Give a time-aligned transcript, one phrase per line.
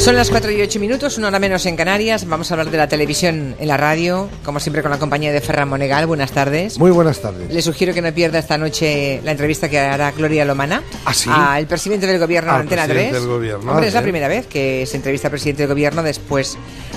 [0.00, 2.26] Son las 4 y 8 minutos, una hora menos en Canarias.
[2.26, 5.42] Vamos a hablar de la televisión en la radio, como siempre con la compañía de
[5.42, 6.06] Ferran Monegal.
[6.06, 6.78] Buenas tardes.
[6.78, 7.52] Muy buenas tardes.
[7.52, 11.28] Le sugiero que no pierda esta noche la entrevista que hará Gloria Lomana ¿Ah, sí?
[11.30, 13.20] al presidente del gobierno de Al Antena presidente 3.
[13.22, 16.56] del gobierno, Hombre, es la primera vez que se entrevista al presidente del gobierno después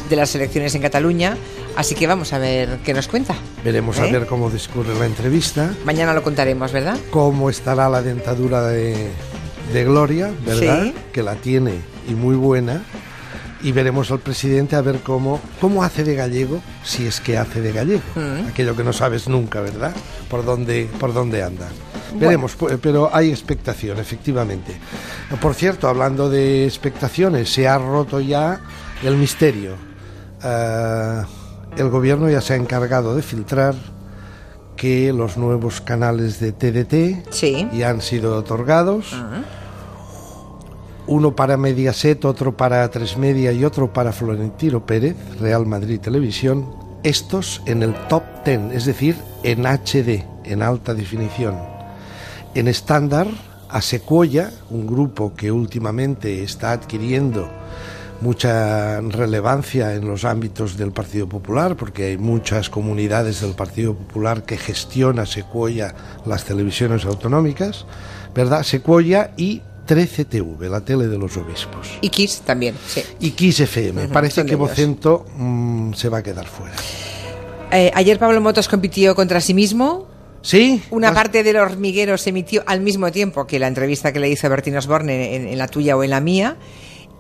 [0.10, 1.38] de las elecciones en Cataluña.
[1.76, 3.36] Así que vamos a ver qué nos cuenta.
[3.66, 4.12] Veremos a ¿Eh?
[4.14, 6.98] ver cómo discurre la entrevista, Mañana lo contaremos, ¿verdad?
[7.12, 9.10] cómo estará la dentadura de,
[9.72, 10.84] de Gloria, ¿verdad?
[10.84, 10.96] Sí.
[11.12, 11.76] Que la tiene
[12.08, 12.84] y muy buena.
[13.62, 17.62] Y veremos al presidente a ver cómo, cómo hace de gallego, si es que hace
[17.62, 18.02] de gallego.
[18.16, 18.50] Mm.
[18.50, 19.96] Aquello que no sabes nunca, ¿verdad?
[20.30, 21.70] Por dónde, por dónde anda.
[22.16, 24.78] Veremos, pero hay expectación, efectivamente.
[25.42, 28.60] Por cierto, hablando de expectaciones, se ha roto ya
[29.02, 29.76] el misterio.
[30.42, 31.26] Ah,
[31.78, 33.76] el gobierno ya se ha encargado de filtrar
[34.84, 37.70] que los nuevos canales de TDT Sí.
[37.72, 39.16] ya han sido otorgados.
[41.08, 46.68] Uno para Mediaset, otro para Tres Media y otro para Florentino Pérez, Real Madrid Televisión.
[47.02, 51.56] Estos en el top 10, es decir, en HD, en alta definición.
[52.54, 53.28] En estándar,
[53.70, 57.48] a Sequoia, un grupo que últimamente está adquiriendo
[58.24, 64.44] mucha relevancia en los ámbitos del Partido Popular, porque hay muchas comunidades del Partido Popular
[64.44, 65.94] que gestiona Sequoia
[66.26, 67.86] las televisiones autonómicas,
[68.34, 68.64] ¿verdad?
[68.64, 71.90] Sequoia y 13TV, la tele de los obispos.
[72.02, 73.04] Y Kiss también, sí.
[73.20, 74.08] Y Kiss FM.
[74.08, 74.56] Parece que.
[74.56, 76.74] Vocento mm, se va a quedar fuera.
[77.72, 80.08] Eh, ayer Pablo Motos compitió contra sí mismo.
[80.42, 80.82] ¿Sí?
[80.92, 84.30] Una ¿Has- parte del hormiguero se emitió al mismo tiempo que la entrevista que le
[84.30, 86.58] hizo Bertín Osborne en, en la tuya o en la mía.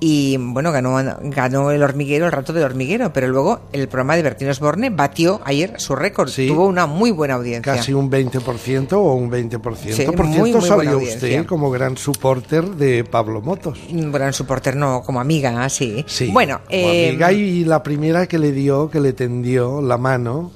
[0.05, 3.13] Y bueno, ganó, ganó el hormiguero, el rato del hormiguero.
[3.13, 6.27] Pero luego el programa de Bertín Osborne batió ayer su récord.
[6.27, 6.45] Sí.
[6.45, 7.75] Tuvo una muy buena audiencia.
[7.75, 9.93] Casi un 20% o un 20%.
[9.93, 13.79] Sí, Por muy, cierto, muy salió usted como gran supporter de Pablo Motos.
[13.89, 16.03] Mm, Bueno, en su porter no, como amiga, sí.
[16.05, 16.31] Sí.
[16.33, 20.51] Bueno, como eh, amiga y la primera que le dio, que le tendió la mano,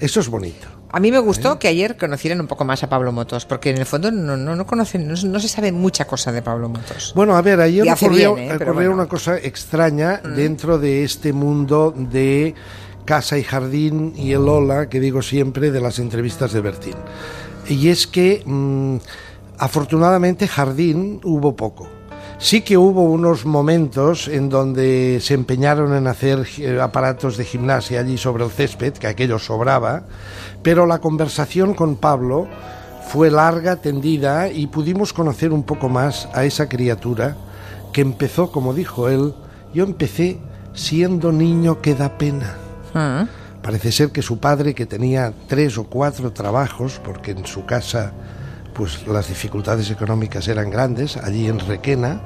[0.00, 0.66] eso es bonito.
[0.90, 3.78] A mí me gustó que ayer conocieran un poco más a Pablo Motos, porque en
[3.78, 7.12] el fondo no, no, no conocen, no, no se sabe mucha cosa de Pablo Motos.
[7.14, 8.54] Bueno, a ver, ayer ocurrió, bien, ¿eh?
[8.58, 9.02] Pero ocurrió bueno.
[9.02, 12.54] una cosa extraña dentro de este mundo de
[13.04, 16.94] casa y jardín y el hola que digo siempre de las entrevistas de Bertín.
[17.68, 18.96] Y es que mm,
[19.58, 21.97] afortunadamente jardín hubo poco.
[22.40, 27.98] Sí que hubo unos momentos en donde se empeñaron en hacer eh, aparatos de gimnasia
[27.98, 30.04] allí sobre el césped, que aquello sobraba,
[30.62, 32.46] pero la conversación con Pablo
[33.08, 37.36] fue larga, tendida, y pudimos conocer un poco más a esa criatura
[37.92, 39.34] que empezó, como dijo él,
[39.74, 40.38] yo empecé
[40.74, 42.54] siendo niño que da pena.
[42.94, 43.62] Mm.
[43.62, 48.12] Parece ser que su padre, que tenía tres o cuatro trabajos, porque en su casa
[48.78, 52.22] pues las dificultades económicas eran grandes, allí en Requena,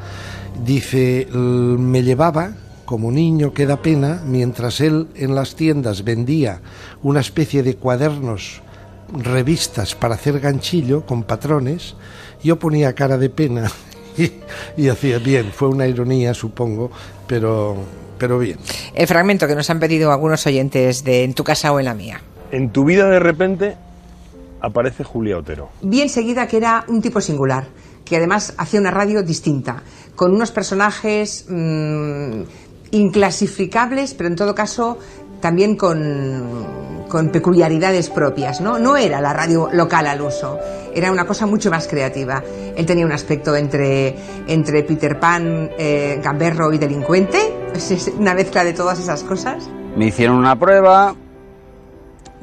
[0.64, 2.52] dice, "L- me llevaba
[2.84, 6.60] como niño que da pena, mientras él en las tiendas vendía
[7.02, 8.60] una especie de cuadernos,
[9.16, 11.94] revistas para hacer ganchillo con patrones,
[12.44, 13.70] yo ponía cara de pena
[14.18, 14.30] y,
[14.76, 16.90] y hacía bien, fue una ironía supongo,
[17.26, 17.76] pero,
[18.18, 18.58] pero bien.
[18.94, 21.94] El fragmento que nos han pedido algunos oyentes de En tu casa o en la
[21.94, 22.20] mía.
[22.50, 23.76] En tu vida de repente
[24.62, 25.70] aparece Julia Otero.
[25.82, 27.66] vi enseguida que era un tipo singular,
[28.04, 29.82] que además hacía una radio distinta,
[30.14, 32.42] con unos personajes mm,
[32.92, 34.98] inclasificables, pero en todo caso
[35.40, 38.60] también con, con peculiaridades propias.
[38.60, 38.78] ¿no?
[38.78, 40.58] no era la radio local al uso,
[40.94, 42.42] era una cosa mucho más creativa.
[42.76, 44.14] Él tenía un aspecto entre,
[44.46, 47.38] entre Peter Pan, eh, gamberro y delincuente,
[48.18, 49.68] una mezcla de todas esas cosas.
[49.96, 51.14] Me hicieron una prueba,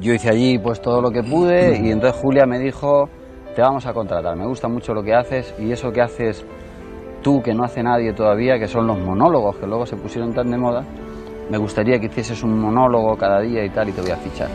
[0.00, 3.08] yo hice allí pues todo lo que pude y entonces Julia me dijo,
[3.54, 6.44] te vamos a contratar, me gusta mucho lo que haces y eso que haces
[7.22, 10.50] tú, que no hace nadie todavía, que son los monólogos que luego se pusieron tan
[10.50, 10.84] de moda,
[11.50, 14.48] me gustaría que hicieses un monólogo cada día y tal y te voy a fichar.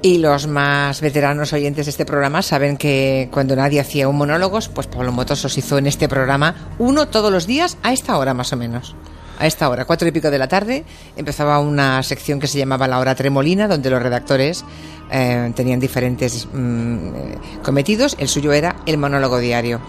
[0.00, 4.60] Y los más veteranos oyentes de este programa saben que cuando nadie hacía un monólogo,
[4.72, 8.52] pues Pablo Motosos hizo en este programa uno todos los días a esta hora más
[8.52, 8.94] o menos.
[9.38, 10.84] A esta hora, cuatro y pico de la tarde,
[11.16, 14.64] empezaba una sección que se llamaba La Hora Tremolina, donde los redactores
[15.10, 18.16] eh, tenían diferentes mm, cometidos.
[18.18, 19.80] El suyo era el monólogo diario.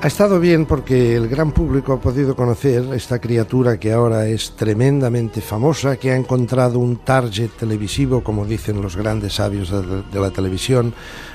[0.00, 4.52] Ha estado bien porque el gran público ha podido conocer esta criatura que ahora es
[4.56, 10.30] tremendamente famosa, que ha encontrado un target televisivo, como dicen los grandes sabios de la
[10.30, 10.92] televisión,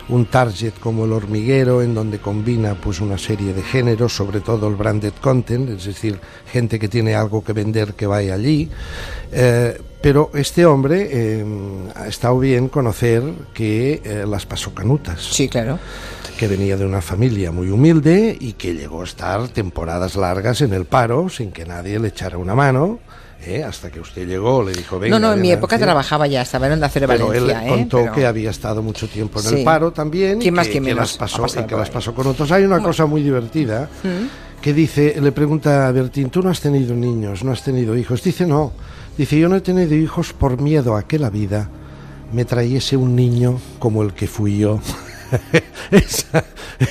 [0.10, 4.68] un target como el hormiguero, en donde combina pues una serie de géneros, sobre todo
[4.68, 6.20] el branded content, es decir,
[6.52, 8.70] gente que tiene algo que vender que vaya allí.
[9.32, 11.46] Eh, Pero este hombre eh,
[11.96, 13.24] ha estado bien conocer
[13.54, 15.22] que eh, las pasó canutas.
[15.22, 15.80] Sí, claro.
[16.38, 20.74] Que venía de una familia muy humilde y que llegó a estar temporadas largas en
[20.74, 23.00] el paro sin que nadie le echara una mano.
[23.44, 23.64] ¿eh?
[23.64, 25.18] Hasta que usted llegó, le dijo, venga.
[25.20, 25.84] no, no, en mi época sí".
[25.84, 27.62] trabajaba ya, estaba en Onda Cero Pero Valencia.
[27.62, 27.70] él ¿eh?
[27.70, 29.56] contó Pero- que había estado mucho tiempo en Sí.
[29.56, 31.76] el paro también ¿Quién y más, que, quién que menos las ha pasó, y que
[31.76, 32.52] las pasó con otros.
[32.52, 34.47] Hay una cosa muy divertida ¿Mm?
[34.68, 38.22] Que dice, le pregunta a Bertín, tú no has tenido niños, no has tenido hijos.
[38.22, 38.74] Dice, no.
[39.18, 41.70] Dice, yo no he tenido hijos por miedo a que la vida
[42.34, 44.82] me trayese un niño como el que fui yo.
[45.92, 46.44] esa,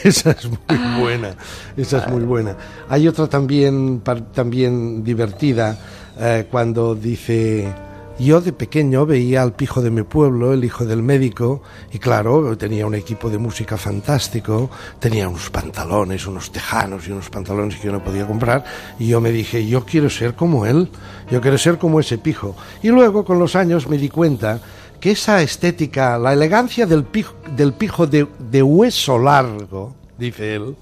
[0.03, 1.37] esa es muy buena,
[1.77, 2.57] esa es muy buena.
[2.89, 4.01] Hay otra también,
[4.33, 5.79] también divertida,
[6.19, 7.71] eh, cuando dice,
[8.19, 12.57] yo de pequeño veía al pijo de mi pueblo, el hijo del médico, y claro,
[12.57, 17.87] tenía un equipo de música fantástico, tenía unos pantalones, unos tejanos y unos pantalones que
[17.87, 18.65] yo no podía comprar,
[18.99, 20.89] y yo me dije, yo quiero ser como él,
[21.31, 22.57] yo quiero ser como ese pijo.
[22.83, 24.61] Y luego, con los años, me di cuenta
[24.99, 30.75] que esa estética, la elegancia del pijo, de hueso largo, dice él,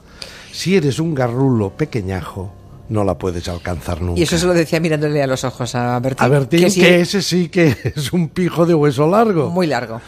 [0.53, 2.53] si eres un garrulo pequeñajo,
[2.89, 4.21] no la puedes alcanzar nunca.
[4.21, 6.25] Y eso se lo decía mirándole a los ojos a Bertín.
[6.25, 9.51] A Bertín, que que, sí, ese sí que es un pijo de hueso largo.
[9.51, 10.01] Muy largo.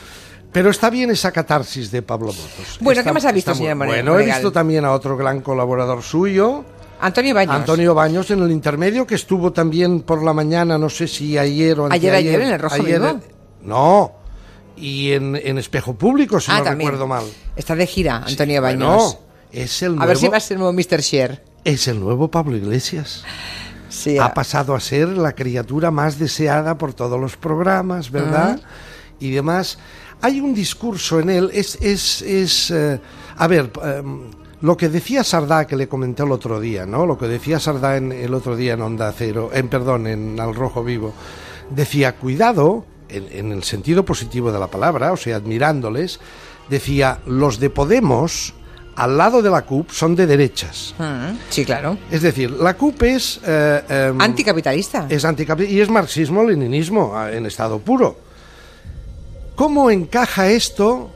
[0.53, 2.79] Pero está bien esa catarsis de Pablo Motos.
[2.81, 4.93] Bueno, Está- ¿qué más ha visto, está muy- señor More- Bueno, he visto también a
[4.93, 6.65] otro gran colaborador suyo,
[7.01, 7.55] Antonio Baños.
[7.55, 11.79] Antonio Baños, en el intermedio, que estuvo también por la mañana, no sé si ayer
[11.79, 12.15] o Ayer, anteayer.
[12.15, 13.21] ayer, en el Rojo Vivo.
[13.63, 14.13] No,
[14.79, 16.91] y en, en Espejo Público, si ah, no también.
[16.91, 17.25] recuerdo mal.
[17.55, 19.19] Está de gira, Antonio Baños.
[19.53, 21.01] es el a nuevo, ver si va a ser nuevo Mr.
[21.03, 21.43] Sher.
[21.67, 23.25] Es el nuevo Pablo Iglesias.
[23.89, 28.61] Sí, ha pasado a ser la criatura más deseada por todos los programas, ¿verdad?
[29.19, 29.79] Y demás.
[30.23, 33.01] Hay un discurso en él, es, es, es eh,
[33.37, 34.31] a ver, em,
[34.61, 37.05] lo que decía Sardá, que le comenté el otro día, ¿no?
[37.05, 40.55] Lo que decía Sardá en, el otro día en Onda Cero, en perdón, en Al
[40.55, 41.13] Rojo Vivo,
[41.71, 46.21] decía, cuidado, en, en el sentido positivo de la palabra, o sea, admirándoles,
[46.71, 48.55] decía, los de Podemos,
[48.97, 50.95] al lado de la CUP, son de derechas.
[50.99, 51.99] Mm, sí, claro.
[52.11, 53.41] Es decir, la CUP es...
[53.47, 55.07] eh, em, Anticapitalista.
[55.09, 58.19] es anticapi- y es marxismo-leninismo ah, en estado puro.
[59.55, 61.11] ¿Cómo encaja esto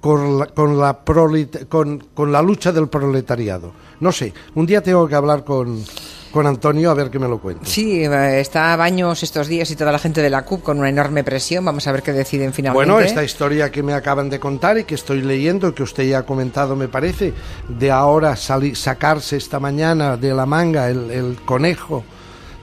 [0.00, 3.72] Con la, con, la prolet- con, con la lucha del proletariado.
[4.00, 5.82] No sé, un día tengo que hablar con,
[6.30, 7.64] con Antonio a ver qué me lo cuenta.
[7.64, 11.24] Sí, está Baños estos días y toda la gente de la CUP con una enorme
[11.24, 11.64] presión.
[11.64, 12.92] Vamos a ver qué deciden finalmente.
[12.92, 16.18] Bueno, esta historia que me acaban de contar y que estoy leyendo, que usted ya
[16.18, 17.32] ha comentado, me parece,
[17.68, 22.04] de ahora sacarse esta mañana de la manga el, el conejo,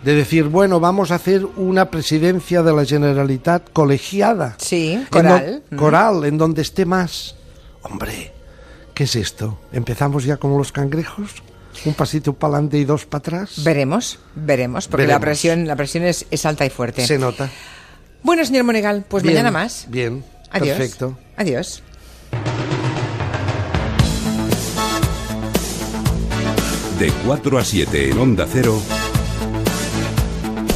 [0.04, 4.56] de decir, bueno, vamos a hacer una presidencia de la Generalitat colegiada.
[4.60, 5.63] Sí, En coral.
[5.70, 7.36] don- coral, en donde esté más.
[7.84, 8.32] Hombre,
[8.94, 9.60] ¿qué es esto?
[9.72, 11.32] ¿Empezamos ya como los cangrejos?
[11.86, 13.63] ¿Un pasito para adelante y dos para atrás?
[13.63, 17.06] Veremos, veremos, porque la presión, la presión es, es alta y fuerte.
[17.08, 17.50] Se nota.
[18.22, 19.86] Bueno, señor Monegal, pues Bien, mañana más.
[19.89, 20.77] Bien, Adiós.
[20.77, 21.18] perfecto.
[21.36, 21.82] Adiós.
[27.00, 28.80] De 4 a 7 en Onda Cero,